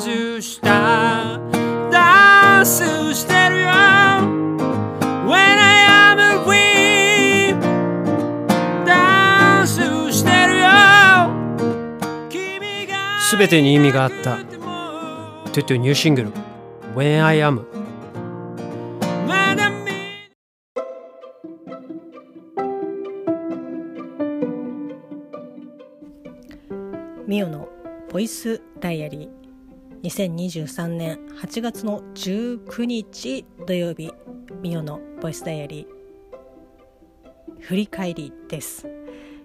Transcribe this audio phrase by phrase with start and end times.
[0.00, 1.38] 外した。
[1.92, 3.68] ダンスしてるよ。
[5.26, 7.54] When I am free
[8.86, 10.68] ダンスしてるよ。
[12.30, 14.38] 君が全てに意味があった。
[15.52, 16.32] トゥトゥニューシングル。
[16.94, 17.66] When I am
[30.10, 34.10] 2023年8月の19日土曜日
[34.60, 38.88] ミオのボイスダイアリー振り返りです。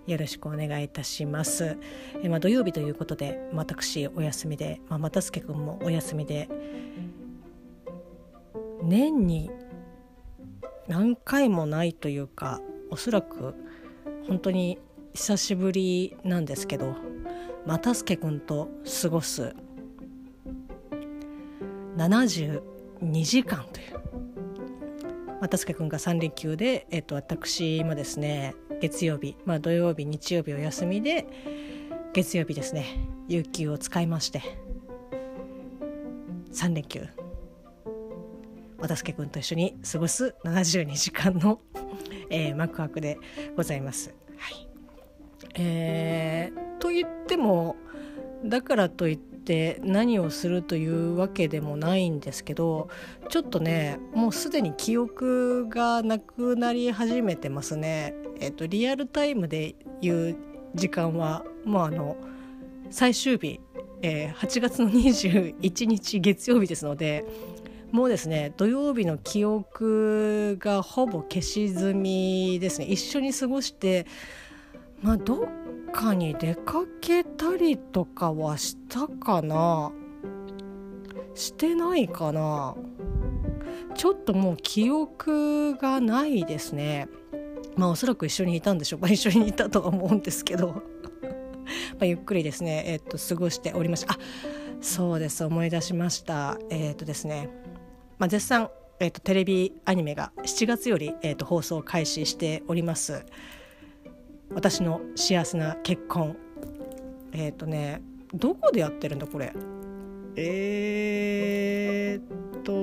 [0.07, 1.77] よろしくお願いいたします。
[2.23, 6.49] え、まあ、土曜日ということで私お休みで、まあ、又助君もお休みで
[8.81, 9.52] 年に
[10.88, 13.53] 何回もないというかおそらく
[14.27, 14.79] 本当に
[15.13, 16.95] 久しぶりなんですけど
[17.67, 18.69] 又助君と
[19.02, 19.55] 過ごす
[21.95, 23.95] 72時間という。
[25.41, 31.27] 又助君が3連休で、えっと、私もですね月曜日、まあ、土曜日日曜日お休みで
[32.13, 32.85] 月曜日ですね
[33.27, 34.41] 有給を使いまして
[36.53, 37.05] 3連休。
[38.79, 41.59] 又助君と一緒に過ごす72時間の、
[42.29, 43.17] えー、幕開で
[43.55, 44.13] ございます。
[44.38, 44.67] はい。
[45.55, 47.75] えー、と言っても
[48.45, 49.34] だからといって
[49.83, 52.89] 何をするというわけでもないんですけど
[53.29, 58.13] ちょっとねもうすでに記憶がなくなり始めてますね。
[58.39, 60.35] えっと、リアルタイムで言う
[60.73, 62.17] 時間はもうあの
[62.89, 63.61] 最終日、
[64.01, 67.25] えー、8月の21日月曜日ですので
[67.91, 74.05] もうですね土曜日の記憶がほぼ消し済みですね一緒に過ごして
[75.06, 75.48] まあどっ
[75.94, 79.92] かに出かけたりとかはしたかな。
[81.36, 82.75] してないかな。
[83.94, 87.07] ちょっともう記憶がないですね。
[87.75, 89.00] まあおそらく一緒にいたんでしょう。
[89.00, 90.81] か一緒にいたとは思うんですけど。
[92.00, 92.84] まゆっくりですね。
[92.88, 94.13] えっと過ごしておりました。
[94.13, 94.18] あ
[94.81, 95.46] そうです。
[95.46, 96.58] 思い出しました。
[96.72, 97.52] えっとですね。
[98.18, 103.24] まあ、絶賛、えーと、テレビアニメが7月より、えーと、放送開始しております。
[104.53, 106.38] 私の幸せな結婚。
[107.31, 108.01] えっ、ー、とね
[108.33, 109.53] どこでやってるんだこれ？
[110.38, 112.73] えー、っと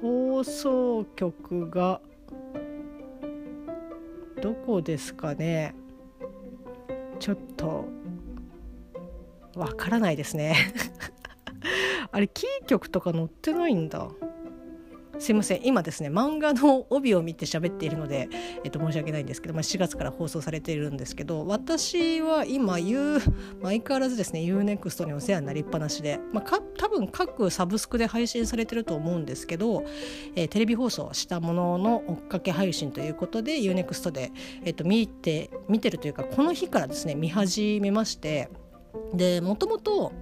[0.00, 2.00] 放送局が
[4.40, 5.74] どこですかね？
[7.18, 7.86] ちょっと
[9.56, 10.54] わからないですね。
[12.12, 14.08] あれキー局とか載ってないんだ。
[15.18, 15.60] すいません。
[15.64, 18.28] 今ですね漫画の帯を見て喋っているので、
[18.64, 23.20] えっと、申し訳ないんですけど、まあ、4月から放送されているんですけど私は今 U
[23.62, 29.84] 相変わらずですね UNEXT にお世話になりっぱなしで、まあ、か多分各サブスクで配信されてると思うんですけど、
[30.36, 34.32] えー、テレビ放送したものの追っかけ配信ということで UNEXT で、
[34.64, 38.48] えっと、見て見てるというかこの日からですね見始めまして
[39.14, 40.12] でもともと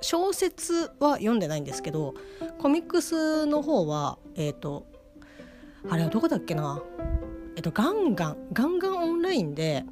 [0.00, 2.14] 小説は読んでないんですけど
[2.58, 4.86] コミックスの方はえっ、ー、と
[5.88, 6.82] あれはどこだっけな。
[7.54, 9.84] えっ、とガンガンガンガンオンラインで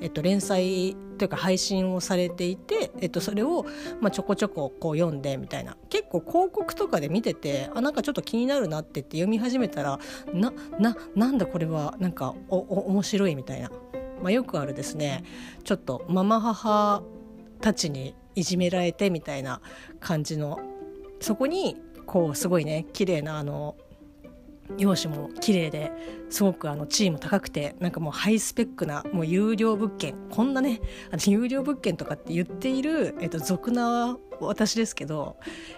[0.00, 3.66] えっと、連載というか配信をされていて、えっと、それを、
[4.00, 5.76] まあ、ちょこちょここう読んでみたいな。
[5.90, 9.98] 結構広告とかで見ててあなんかちょっと気になるなってって読み始めたら
[10.32, 13.70] なななんだこれはなんかおお面白いみたいな、
[14.22, 15.24] まあ、よくあるですね。
[15.62, 17.02] ちょっとママ母
[17.60, 19.60] たちにいじめられてみたいな
[20.00, 20.60] 感じの
[21.20, 21.76] そこに
[22.06, 23.76] こうすごいね綺麗なあの
[24.78, 25.90] 容姿も綺麗で
[26.28, 30.80] すごくあの地位も高くてなんかもうハイスペックなもう有料物件こんなね
[31.10, 35.36] あの有料物件とかって言っている、えっと、俗な私ですけど、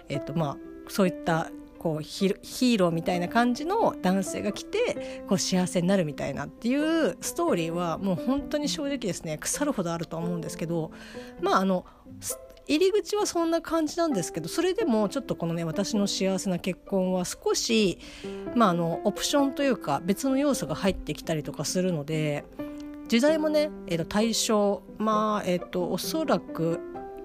[0.09, 1.49] えっとまあ、そういった
[1.79, 10.91] こうヒーローみたいな感じの男性が来てこう幸せになるみたいなっていうストーリーはもう本当に正直ですね腐るほどあると思うんですけど
[11.41, 11.85] まああの
[12.67, 17.99] 入り口はそんな感じなんですけどそれでもちょっとこのね私の幸せな結婚は少し、
[18.55, 22.45] まあ、あのオプションというか別の要素が入ってきたりとかするので
[23.09, 26.79] 時代もね、えー、と大正まあえっ、ー、とおそらく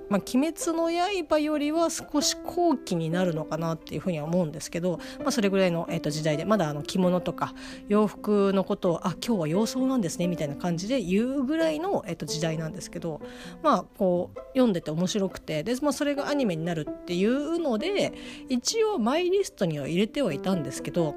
[0.09, 0.91] まあ、鬼滅の
[1.29, 7.55] 刃よりは少し後期になるのかなっていうふうには思うんですけど、まあ、それぐらいの、えー、と時代でまだあの着物とか
[7.89, 13.21] 洋服のことをあ今日は洋装なんですねみたいな感じで言うぐらいの、えー、と時代なんですけど
[13.63, 18.13] まあこう読んでて面白くてで、まあ、それがアニメになるっていうので
[18.49, 21.15] 一応マイリストには入れてはいたんですけど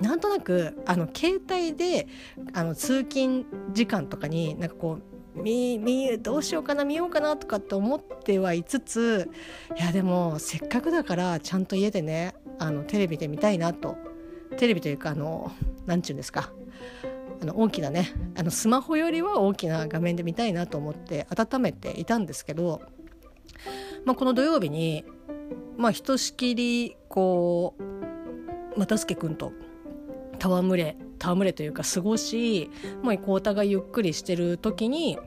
[0.00, 2.06] なんとなくあの携帯で
[2.52, 9.30] あの通勤時間とかになんかこう見見どうしようかな見ようかなとかって思ってはいつつ
[9.76, 13.96] いやでもせっかくだからちゃんと家でねあのテレビで見たいなと。
[14.56, 15.52] テレビというかあの
[15.86, 16.50] 何て言うんですか。
[17.40, 22.80] あの大きなねあのスマホよりは大きな画面で見たいなと思って温めていたんですけど、
[24.06, 25.04] まあ、この土曜日に、
[25.76, 27.74] まあ、ひとしきりこ
[28.74, 29.52] う又助君と
[30.40, 32.70] 戯れ戯れというか過ごし
[33.02, 35.18] もうお互いゆっくりしてる時に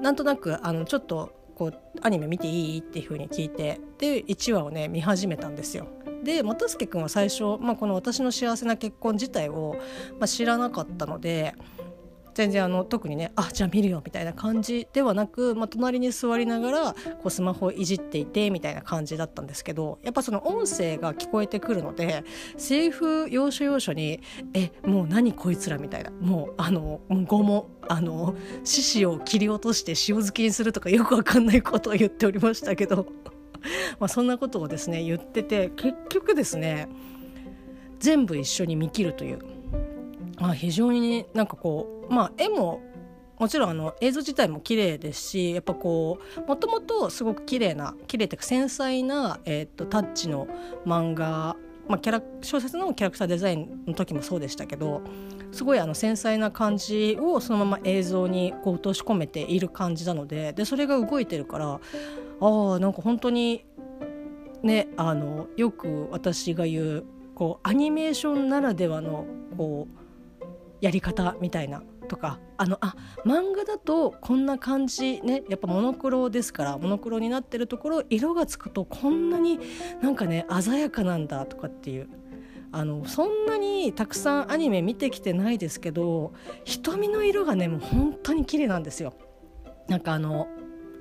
[0.00, 5.86] なんとなくあのちょっとこうアニメ見ていいっていう風に聞いてで1話をね見始めたんですよ。
[6.24, 9.76] で又助君は最初、まあ、この「私の幸せな結婚」自体を、
[10.18, 11.54] まあ、知らなかったので
[12.34, 22.24] 全然あの特にねあじゃあ見るよみたいな感じではなく、まあ、隣に座りながらこうスマホをいじっていてみたいな感じだったんですけどやっぱその音声が聞こえてくるので
[22.56, 24.20] セリフ要所要所に
[24.52, 28.34] 「えもう何こいつら」みたいなもうあのもう拷問あの
[28.64, 33.06] 獅子を切り落として塩漬けにするとかよくわかんないことを言っておりましたけど
[34.00, 36.88] まあそんなことをですね言ってて結局ですね
[38.00, 39.38] 全部一緒に見切るという
[40.38, 42.80] あ非常になんかこうまあ絵も
[43.38, 50.46] もちろんあの映像自体も綺麗ですしやっぱこうもともとすごく綺麗な綺麗っていうか繊細な、えー、とタッチの
[50.86, 51.56] 漫画、
[51.88, 55.02] まあ、キャラ小説のキャラクターデザインの時もそうでしたけど
[55.50, 61.80] すごいあの繊細な感じをそのまま映像にこう落とし込めている感じなのででそれが動いてるから
[62.40, 63.64] あなんか本当に
[64.62, 67.04] ねあのよく私が言う
[67.34, 70.04] こうアニメーションならではのこう
[70.80, 79.58] やり方みたいなとかあのあ漫画だとこんな感じねやっぱモノクロですからモノクロになってるところ色がつくとこんなに
[80.02, 82.08] なんかね鮮やかなんだとかっていう
[82.72, 86.32] あのそんなにたくさんアニメ見てきてないですけど
[86.64, 89.14] 瞳の色がねもう本当に綺麗なんですよ。
[89.88, 90.48] なんかあの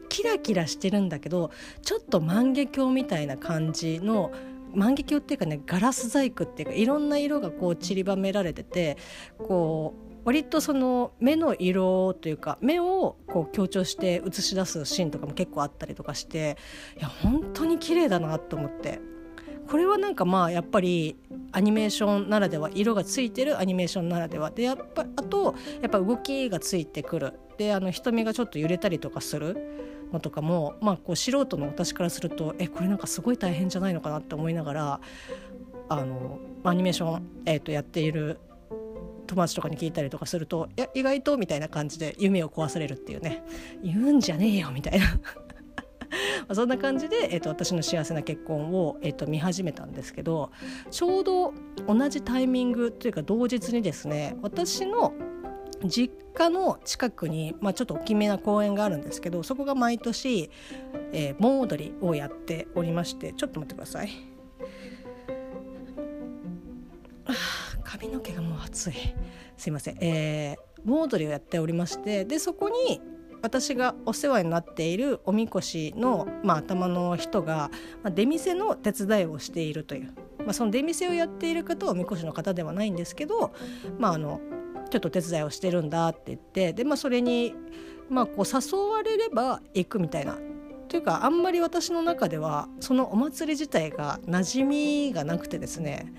[0.09, 1.49] キラキラしてるんだけど
[1.81, 4.31] ちょっと万華鏡みたいな感じの
[4.75, 8.97] 万華鏡っていうかねガラス細工っていうかいろんな色がこう散りばめられてて
[9.39, 16.57] こう割とその目の色というか目をこう強調して映し出すシーンとかも結構あったりとかして
[16.97, 18.99] いや本当に綺麗だなと思って。
[19.67, 21.15] これはなんかまあやっぱり
[21.53, 24.51] アニメーションならでは色がついてるアニメーションならでは。
[24.51, 27.33] でやっぱあとやっぱ動きがついてくる。
[27.57, 29.55] であの瞳がちょっと揺れたりとかする
[30.11, 35.01] のとかも、まあ、こう素人の私からするとえこれなんかすごい大変じゃないのかなって思いながら
[35.89, 38.39] あのアニメーション、えー、とやっている
[39.27, 43.43] 友達とかに聞いたりとかするといや意外とみたいな感じで夢を壊されるっていうね。
[43.83, 45.05] 言うんじゃねえよみたいな。
[46.47, 50.51] まそんな感じで、えーと、私の幸せな結婚を、えーと見始めたんですけど
[50.91, 51.53] ちょうど
[51.87, 55.13] 同じタイミングというか同日にですね私の
[55.85, 60.49] 実家の近くに、まあ、ちょっと大きめな公園があるんですけどそこが毎年、
[61.11, 64.09] えー、盆踊りをやっておりましてちょっと待ってください。
[67.93, 68.93] 髪の毛がもう熱い
[69.55, 72.99] すいません、えー、盆踊りをやっておりましてでそこに
[73.43, 77.69] 私がお世話になっているおみこしの、まあ、頭の人が、
[78.01, 83.53] まあ、出店の手伝いをしているという、まあ、その出店をやっている方はおみこしの方ではないんですけど、
[83.99, 84.41] まあ、あの
[84.89, 87.53] ちょっと手伝いをしてるんだって言ってで、まあ、それに、
[88.09, 90.39] まあ、こう誘われれば行くみたいな。
[90.87, 96.13] というかあんまり私の中ではそのお祭り自体が馴染みがなくてですね。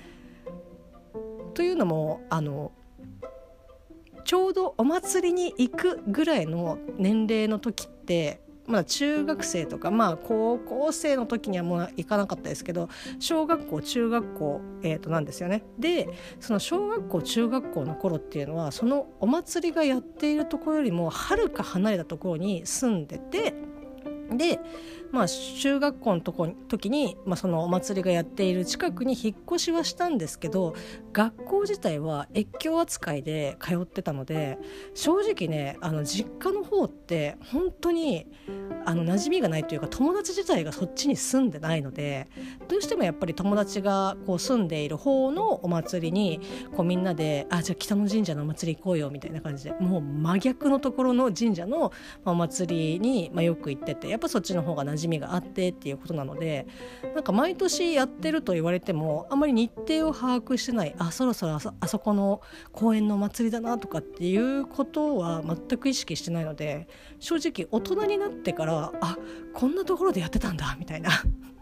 [1.54, 2.72] というのもあの
[4.24, 15.64] ちょうどお祭りに行くぐらいの年齢の時ってまだ中学生とかまあ高校生の時にはもう行かなかったですけど小学校中学校、えー、となんですよね。
[15.78, 16.08] で
[16.40, 23.54] その小学校中学校の頃っていうのはそのお祭りがやっているところよりもはるか離れたところに住んでて
[24.30, 24.60] で
[25.14, 30.74] まあ、中学校のとこ時に、まあ、そのお祭りがやっている近くに引っ越しはしたんですけど
[31.12, 34.58] 学校自体は越境扱いで通ってたので
[34.92, 38.26] 正直ねあの実家の方って本当に
[38.84, 42.28] あの馴染みがないというか友達自体がそっちに住んでないので
[42.66, 46.40] どうしてもやっぱり友達がこう住んでいる方のお祭りに
[46.76, 51.92] こうみんなで「あじゃあ北の神社のお祭り行こうよ」みたいな感じでもう真逆のところの神社の
[52.24, 56.66] お祭りに、まあ、よく行っててやっぱそっちの方が馴染みがあってっていうことなので
[57.14, 62.40] なんか毎年やってると言われてもあまり日程を把握してないあそろそろあそこの
[62.72, 69.16] 公園の祭りだなとかっていうことは全く意識してないので正直大人になってからあ
[69.52, 71.10] こんなところでやってたんだみたいな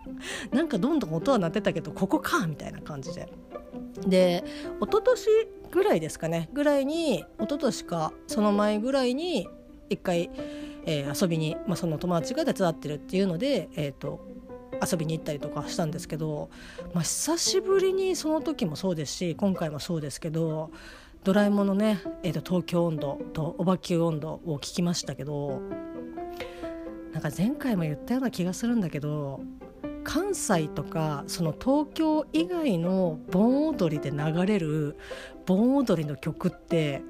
[0.50, 3.28] なんかどんどん音は鳴ってたけどここかみたいな感じで。
[4.06, 4.42] で
[4.80, 5.28] 一昨年
[5.70, 9.46] ぐらいですかねぐらいに一昨年かその前ぐらいに
[9.92, 10.30] 一回、
[10.86, 14.20] えー、遊びに、まあ、その友達が手伝ってるっていうので、えーと、
[14.80, 16.50] 遊びに行ったりとかしたんですけど、
[16.92, 20.70] まあ、久しぶりにその時もそうですし今回もそうですけど
[21.24, 25.60] ドラえもんのね、えーと、東京温度とオバキュー温度を聞きましたけど
[27.12, 29.40] なんか前回も言ったような気がするんだけど
[30.04, 34.96] 関西とかその東京以外の盆踊りで流れる
[35.46, 37.02] 盆踊りの曲って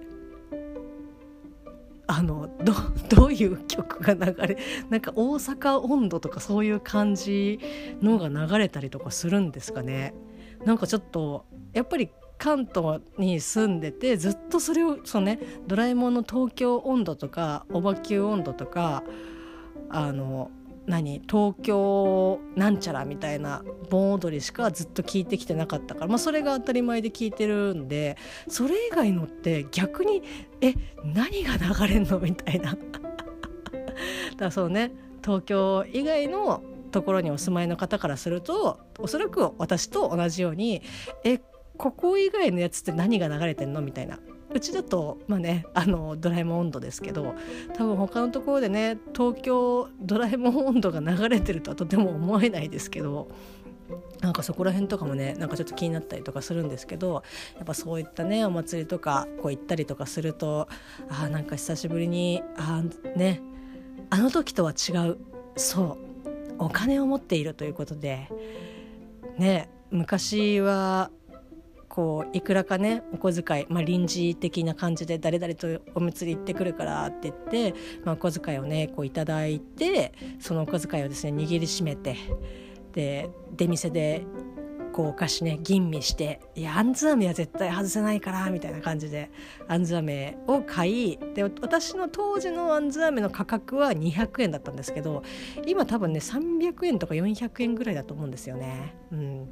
[2.14, 2.74] あのど
[3.08, 4.58] どういう曲が流れ
[4.90, 7.58] なんか大阪温度とかそういう感じ
[8.02, 10.14] のが流れたりとかするんですかね。
[10.66, 19.02] なんかちょっとやっぱり関東に住んでてずっとそれをそうねドラえもんの東京温度とかおばきゅう温度とか
[19.88, 20.50] あの
[20.86, 28.16] 何東京なんちゃらみたいな盆踊りしかずっと聞いてきてなかったから、まあ、それが当たり前で聞いてるんで
[28.48, 30.22] それ以外のって逆に
[30.60, 30.74] え
[31.04, 32.74] 何が流れんのみたいな。
[32.74, 40.82] だからそうね東京以外のところにお住まいの方からするとおそらく私と同じように
[41.24, 41.40] え
[41.78, 44.18] ここ以外のやつって何が流れてんのみたいな。
[44.54, 47.34] うちだとまあねあのドラえもん温度ですけど
[47.74, 53.28] 多分他のところでね東京ドラえもん温度が流れてるとはとても思えないですけど
[54.20, 57.22] なんかそこら辺とかもねなんかちょっと気になったりとかするんですけど
[57.56, 60.68] やっぱそういったねお祭りとかこう行ったりとかすると
[61.08, 62.82] あなんか久しぶりにあ
[63.16, 63.42] ね
[64.10, 65.18] あの時とは違う
[65.56, 65.98] そう
[66.58, 68.28] お金を持っているということで
[69.38, 71.10] ね昔は
[71.92, 82.16] こういくらかねお小遣い、まあ、臨時的な感じで誰々とお祭り行ってくるからって言って、まあ、お小遣いをねこういただいてそのお小遣いをですね握りしめて
[82.94, 84.24] で出店で
[84.94, 89.30] こうお菓子ね吟味して「いやあんず飴は絶対外せないから」みたいな感じで
[89.68, 95.22] あんず飴を買いで私の当時のあんず飴の価格は200円だったんですけど
[95.66, 98.94] 今多分ね300円とか400円ぐらいだと思うんですよね。
[99.12, 99.48] うん、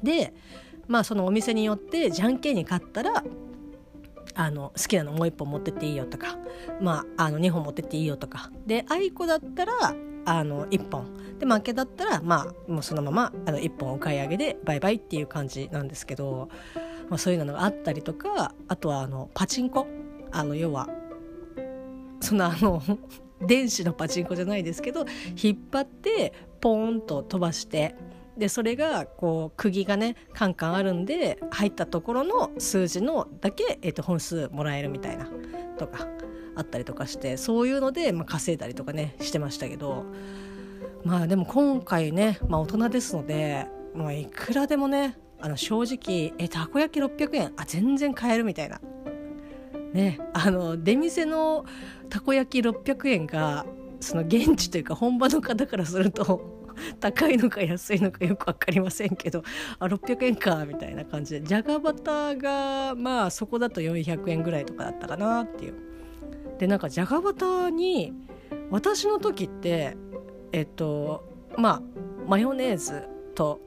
[0.00, 0.32] で
[0.88, 3.24] まあそのお店によってじゃんけんに勝ったら
[4.34, 6.38] あの好きなのもう1本持ってっていいよとか、
[6.80, 8.50] まあ、あの2本持ってっていいよとか。
[8.66, 9.72] であいこだったら
[10.24, 11.06] あの1本。
[11.38, 16.48] で負けだったらまあもうそのままあの1本お買い上げでバイバイっていう感じなんですけど、
[17.08, 19.86] まあ、そういうのがあったりとかあとはあのパチンコ。
[20.34, 20.88] あの要は
[22.20, 22.82] そのあの
[23.44, 25.04] 電子のパチンコじゃないですけど
[25.40, 27.94] 引っ張ってポーンと飛ばして
[28.36, 35.30] でそれがこう釘がねカンカンあるんで入ったところの数字のだけ、えー、と本数もらえるみたいな
[35.78, 36.06] とか
[36.54, 40.04] あったりとかしてそういうので、まあ、稼いだりとかねしてましたけど
[41.04, 48.80] まあでも今回ね、まあ、大人ですので、まあ、いくらでもねあの正直えたこ焼き600円あ全然買えるみたいな。
[49.92, 51.66] ね、あの出店の
[52.08, 53.66] たこ焼き600円が
[54.00, 56.61] その現地というか本場の方からすると
[57.00, 59.42] 高いのか安いのかよく分かりませんけど
[59.78, 61.46] あ600円かみたいな感じで。
[61.46, 65.74] じゃがバターがまあそこだと400円ぐらいとかだったかなっていう。
[66.58, 68.12] でなんかじゃがバターに
[68.70, 69.96] 私の時って
[70.52, 71.24] えっと
[71.56, 71.82] まあ
[72.26, 73.60] マヨネーズと、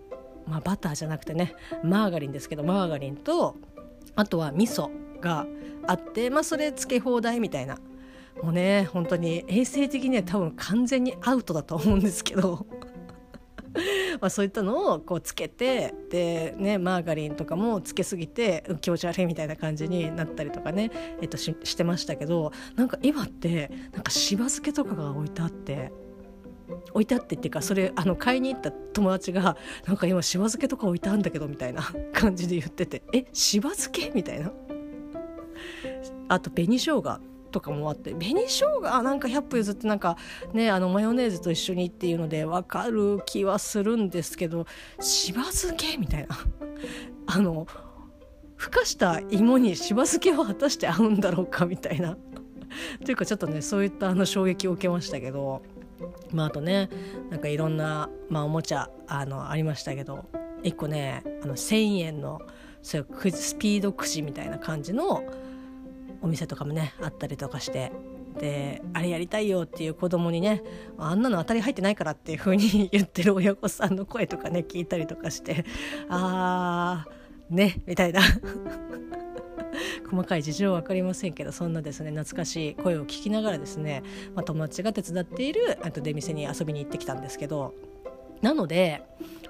[0.47, 3.55] まあ、バターじゃなくてねマーガリンですけどマーガリンと
[4.15, 5.45] あとは味噌が
[5.87, 7.77] あってまあそれつけ放題みたいな。
[8.43, 12.65] もうね本当に衛生的には多分完全にアウトだと思うんですけど。
[14.21, 20.91] まあそういったのをこうつけてで、ね、マーガリンとかもつけすぎて気持ち悪いみたいな感じになったりとかね、
[21.21, 25.91] えっと、ししてましたけどなんか今ってなんかしば漬けとかが置いてあって。
[26.93, 29.55] 置いてあってっていうかそれあの買いに行った友達が
[29.85, 34.51] 「なんか今しば漬けとか置いてあるんだけど」みたいな 感じで言ってて「えしば漬け?」みたいな
[36.27, 37.19] あと紅生姜
[37.55, 40.17] とかもあって紅生姜なんか100歩譲ってなんか
[40.51, 44.67] ねあのマヨネーズと一緒にっていうので分かる気はするんですけど
[44.99, 46.37] しば漬けみたいな。
[47.27, 47.65] あの
[48.57, 52.17] ふかした芋にしば漬けは果たして合うんだろうかみたいな。
[53.05, 55.61] というかちょっとねそういったあの衝撃を受けましたけど
[56.33, 56.89] まああとね
[57.29, 60.25] なんかいろんな、まあ、おもちゃあのありましたけど
[60.63, 62.41] 1個ねあの1,000円の
[62.81, 65.23] そういうスピードくじみたいな感じの
[66.21, 67.91] お店とかもねあったりとかして
[68.39, 70.63] であれやりたいよっていう子供にね
[70.97, 75.65] あんなの当たり入ってないからっていう風に 言ってる親御さんの声とかね聞いたりとかして
[76.09, 78.21] あーねみたいな。
[80.09, 84.03] 細かい事情は分かりませんけどそんなですね懐かしい声を聞きながらですね、
[84.33, 87.73] まあ、友達が手伝っているあと出店に遊びに行ってきたんですけど
[88.41, 89.03] なので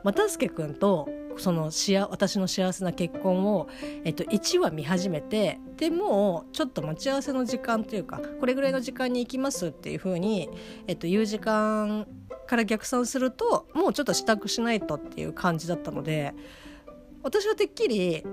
[0.04, 3.68] 又助君とそのしあ私の幸せな結婚を、
[4.04, 10.50] えっと、1話見始めてでもうちょっと待ち合わせの時間というかこれぐらいの時間に行きますっていうふうに、
[10.88, 12.08] えっと、言う時間
[12.48, 16.34] から逆算するともうちょっと支度しないとっていう感じだったので
[17.24, 18.24] 私はてっきり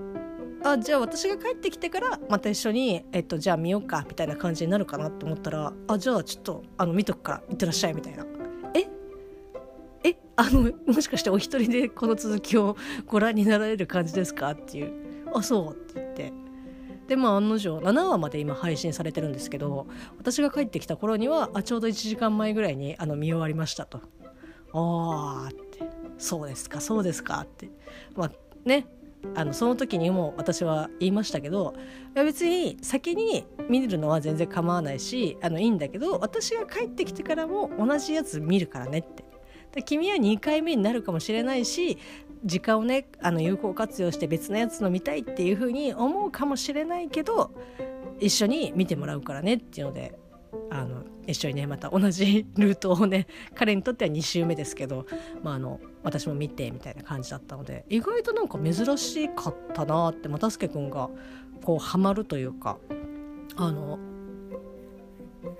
[0.63, 8.25] あじゃあ私が帰ってきてからまた一緒に、えっと、じゃあ見ようかみたいな感じになるかなと思ったらあじゃあちょっとあの見とくから行ってらっしゃいみたいな。
[10.35, 12.75] あのもしかしてお一人でこの続きを
[13.05, 14.51] ご覧になられる感じですか？
[14.51, 14.91] っていう。
[15.33, 15.71] あそう？
[15.73, 16.33] って言って。
[17.07, 19.87] でまあ案の定7話まで今配信されてるんですけど
[20.17, 23.99] 私が帰ってきた頃にはあちょうど1時間前ぐらいにあの見終わりましたと。
[24.73, 25.79] ああって。
[26.17, 27.69] そうですかそうですかって。
[28.15, 28.31] まあ
[28.65, 28.87] ね。
[29.35, 31.75] あのその時にも私は言いましたけど
[32.13, 39.23] いや別に先に見るのは全然構わないしあのいいんだけど私が帰ってきてからも同じやつ見るからねって。
[39.81, 41.97] 君は2回目になるかもしれないし
[42.45, 47.51] 時間をねあの有効活用して別のやつの見たいっていうふうに思うかもしれないけど
[48.19, 50.17] 一緒に見てもらうからねっていうので
[50.69, 55.05] あの一緒にねまた同じルートをね 彼にとっては2周目ですけど、
[55.41, 61.09] まあ、あの私も見てみたいな感じだったので意外となんか珍しかったなって又助君が
[61.63, 62.77] こうハマるというか
[63.55, 63.99] あの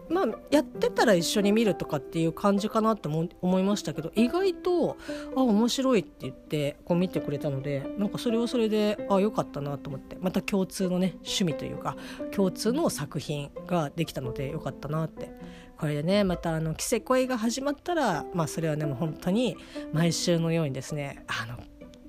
[0.10, 4.98] まあやってたら一緒に見るとかっていう感じかなって思いましたけど意外と
[5.36, 11.98] あ面白いって言ってこう見てくれたのでなんかそれはそれであ良かったなと思ってまた共通のね趣味というか
[12.32, 15.32] 共通の作品ができたので良かったなって
[15.78, 19.58] これでねまたあの「着せ恋」が始まったらまあそれはねもう本当に
[19.92, 21.58] 毎週のようにですねあの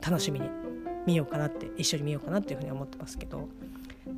[0.00, 0.48] 楽しみに
[1.06, 3.48] 見ようかなって一緒に見ようかなっていうふうに思ってますけど。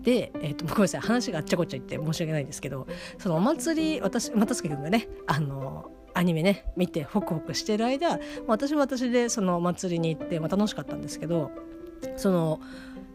[0.07, 2.87] で、えーと、ごめんなさい話があっちゃこっちゃ言って申し訳ないんですけど
[3.19, 11.51] そのお祭り私又助君がねあのアニメね見てホクホクしてる間私は私でそのお祭りに行って、まあ、楽しかったんですけど
[12.17, 12.61] その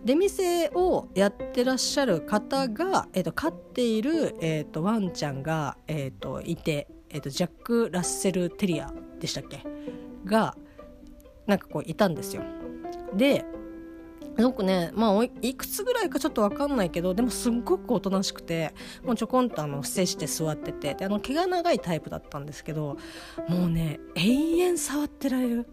[0.04, 9.64] 出店をやってらっしゃる方が、えーと、飼っている、えーと、ワンちゃんが、えー、といて、えー、とジャック・ラッセル・テリアでしたっけ？
[10.26, 10.58] が
[11.48, 12.44] なんかこういたんですよ。
[13.16, 13.46] で
[14.38, 22.98] すごくねまあいくつぐらいかちょっと分かんないけどでもすっごくおとなしくてもうちょこんとあの伏せして座っててであの毛が長いタイプだったんですけど
[23.48, 25.68] もうね永遠触ってられる。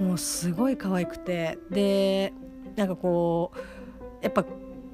[0.00, 1.58] もうすごい可愛くて。
[1.70, 2.32] で
[2.76, 3.58] なんかこう
[4.22, 4.44] やっぱ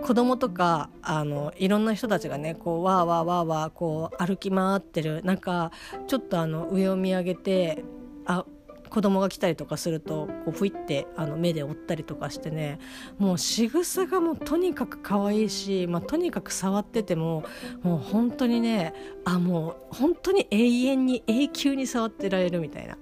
[0.02, 5.72] 子供とかあのいろんな人たちがねこうわーわーわーわーこう歩き回ってる中
[6.06, 7.84] ちょっとあの上を見上げて
[8.26, 8.44] あ
[8.90, 12.78] 子供が来たりとかするとこうふいってあの目で追ったりとかしてね
[13.18, 17.44] もう仕草がもうとにかく可愛いし、まあ、とにかく触ってても
[17.82, 18.92] もう本当にね
[19.24, 22.98] あもう本当に永遠に永久に触ってられるみたいな。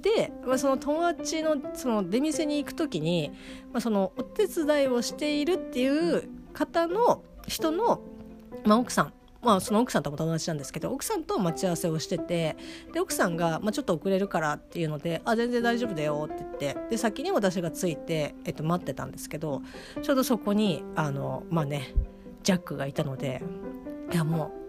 [0.00, 3.30] で、まあ、その友達のその出店に行く時に、
[3.72, 8.02] まあ、そのお手伝いをしているっていう方の人の、
[8.64, 12.56] まあ、奥さんまあ、その奥さんとも友達なんですけど奥さんと待ち合わせをしてて
[12.92, 19.62] で奥さんが、まあ、ちょっと遅れるからっていうので「あ全然大丈夫だよ」って言ってで先に私が着いて、えっと、待ってたんですけど
[20.02, 21.94] ちょうどそこにあのまあね
[22.42, 23.42] ジャックがいたので
[24.12, 24.64] いやもう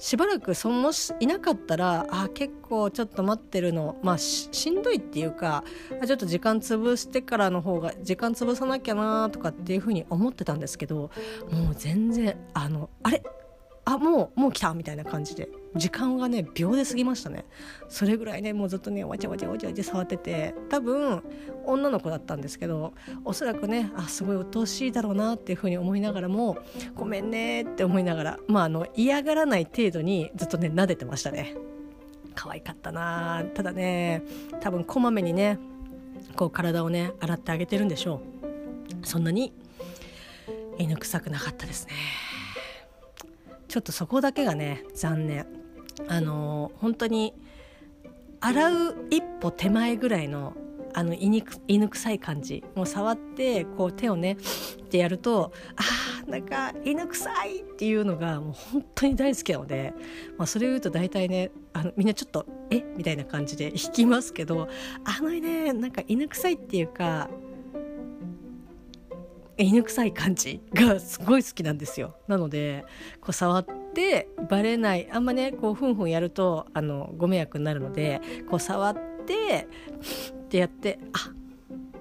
[0.00, 5.62] しばらくそのいなかったらあ結構ちょっと待ってるのまあしんどいっていうか
[6.06, 11.10] ちょっと時間潰してからの方が時間潰さなきゃなとかっていうふうに思ってたんですけど
[11.50, 13.22] もう全然あのあれ？
[13.84, 15.48] あもうもう来たみたいな感じで。
[15.76, 17.44] 時間がね秒で過ぎましたね。
[17.88, 20.54] それぐらいねもうずっとねわちゃわちゃわちゃわちゃ触ってて。
[20.68, 21.22] 多分
[21.64, 22.92] 女の子だったんですけど
[23.24, 26.58] おそらくねあすごい鬱陶しいだろうなっていうふうに思いながらも
[26.96, 31.56] ごめんねって思いながらまああの嫌がらない程度にずっとね撫でてましたね。
[32.34, 33.44] 可愛かったな。
[33.54, 34.22] ただね
[34.60, 35.58] 多分こまめにね
[36.36, 38.22] こう体をね洗ってあげてるんでしょ
[39.02, 39.06] う。
[39.06, 39.52] そんなに
[40.78, 41.92] 犬臭くなかったですね。
[43.70, 45.46] ちょっとそこだけがね残念。
[46.08, 47.34] あの本当に
[48.40, 50.54] 洗う一歩手前ぐらいの
[50.92, 52.64] あの犬犬臭い感じ。
[52.74, 59.94] もう触ってこう手をねってやるとあーなんか犬臭いっていうのがもう本当に大好きなので、
[60.36, 62.82] まあ、それを言うと大体ねあのみんなちょっとえ？
[62.96, 64.68] みたいな感じで引きますけど
[65.04, 67.30] あのねなんか犬臭いっていうか
[69.60, 72.84] 犬臭い感じがすごい好きなんですよなので
[73.20, 78.94] こう触ってバレないあんまねこうふんふんやるとあのご迷惑になるのでこう触っ
[79.26, 79.68] て
[80.42, 81.30] ってやってあ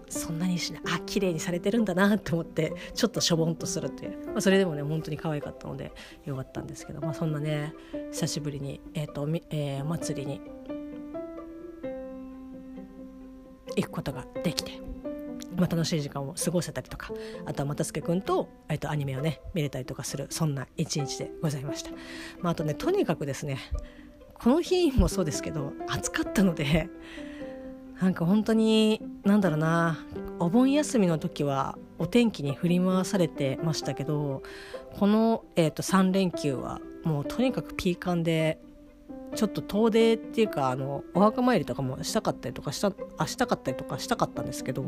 [0.08, 5.91] そんなにしないあ綺麗にされてるんだなって思ってちょっとしょぼんとするっていう、まあ、それでもね本当に可愛かったので
[6.26, 7.74] よかったんですけど、まあ、そんなね
[8.12, 10.41] 久しぶりに、えーとえー、祭りに
[13.76, 14.98] 行くことができて。
[15.55, 17.12] まあ、楽しい時間を過ごせたりとか
[17.45, 21.91] あとは又助君と,、えっとアニメをね見れたりとかするそんな一日でございました、
[22.41, 23.57] まあ、あとねとにかくですね
[24.33, 26.89] この日もそうですけど暑かったので
[28.01, 29.99] なんか本当になんだろうな
[30.39, 34.41] お盆休みの時はお天気に振り回されてましたけど
[34.97, 38.59] この、えー、と3連休はもうとにかくピーカンで
[39.35, 44.83] ちょっと遠出っていうかあのお墓参りとかもしたかったりとかしたあしたかったりとかしたかったんですけど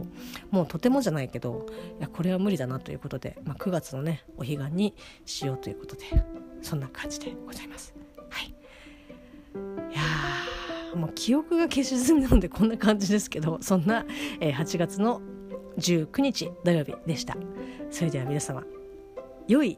[0.49, 1.65] もうとてもじゃないけど
[1.99, 6.05] いやこれは無理だなということで、まあ、9月のねお彼岸にしようということで
[6.61, 7.93] そんな感じでございます。
[8.29, 14.05] はい、いやもう記憶が消し済みなのでこんな感じですけどそんな、
[14.39, 15.21] えー、8月の
[15.77, 17.37] 19日土曜日でした。
[17.89, 18.63] それでは皆様
[19.47, 19.77] 良い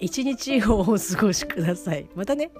[0.00, 2.08] 一日をお過ごしください。
[2.14, 2.50] またね。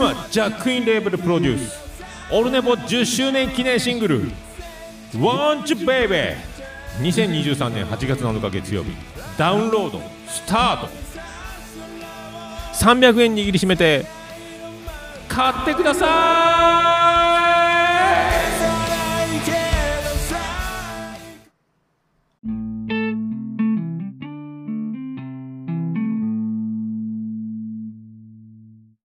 [0.00, 1.78] クマジャックインレーブルプロデュース
[2.32, 4.22] オルネポ10周年記念シングル
[5.12, 6.36] 「Want You Baby」
[7.02, 8.90] 2023年8月7日月曜日。
[9.38, 10.88] ダウンロードスタート。
[12.74, 14.06] 300円握りしめて
[15.28, 16.89] 買ってください。